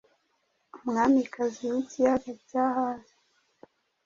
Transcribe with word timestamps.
Umwamikazi 0.77 1.63
w'ikibaya 1.71 2.31
cya 2.47 2.65
hazi 2.77 3.15